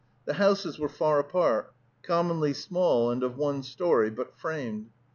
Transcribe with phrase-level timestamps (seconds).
[0.25, 4.89] The houses were far apart, commonly small and of one story, but framed.